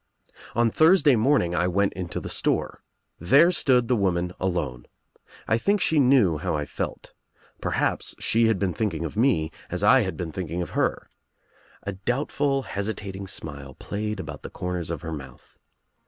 "On 0.55 0.71
Thursday 0.71 1.15
morning 1.15 1.53
I 1.53 1.67
went 1.67 1.93
into 1.93 2.19
the 2.19 2.27
store. 2.27 2.81
There 3.19 3.49
iitood 3.49 3.87
the 3.87 3.95
woman 3.95 4.33
alone. 4.39 4.87
I 5.47 5.59
think 5.59 5.79
she 5.79 5.99
knew 5.99 6.39
how 6.39 6.55
I 6.55 6.65
felt, 6.65 7.13
EPcrhaps 7.61 8.15
she 8.19 8.47
had 8.47 8.57
been 8.57 8.73
thinking 8.73 9.05
of 9.05 9.15
me 9.15 9.51
as 9.69 9.83
I 9.83 10.01
had 10.01 10.17
been 10.17 10.31
38 10.31 10.31
THE 10.31 10.31
TRIUMPH 10.31 10.31
OF 10.31 10.31
THE 10.33 10.41
EGG 10.41 10.47
thinking 10.47 10.61
of 10.63 10.69
her. 10.71 11.09
A 11.83 11.93
doubtful 11.93 12.61
hesitating 12.63 13.27
smile 13.27 13.75
played 13.75 14.19
about 14.19 14.41
the 14.41 14.49
corners 14.49 14.89
of 14.89 15.03
her 15.03 15.13
mouth. 15.13 15.59